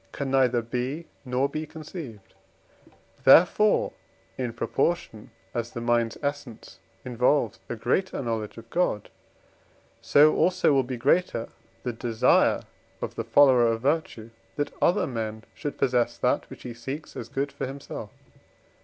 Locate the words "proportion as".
4.51-5.69